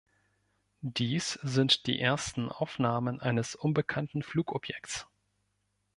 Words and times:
Dies 0.81 1.33
sind 1.43 1.85
die 1.85 1.99
ersten 1.99 2.49
Aufnahmen 2.51 3.19
eines 3.19 3.53
unbekannten 3.53 4.23
Flugobjekts. 4.23 5.05